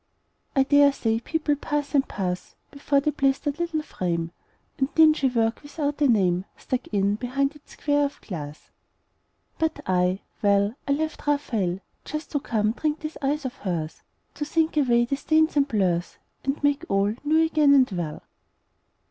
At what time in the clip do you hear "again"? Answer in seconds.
17.45-17.75